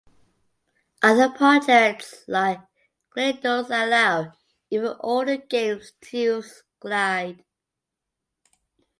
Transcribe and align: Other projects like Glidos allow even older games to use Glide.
Other 1.03 1.29
projects 1.29 2.23
like 2.27 2.59
Glidos 3.15 3.67
allow 3.67 4.33
even 4.71 4.95
older 4.99 5.37
games 5.37 5.93
to 6.05 6.17
use 6.17 6.63
Glide. 6.79 7.45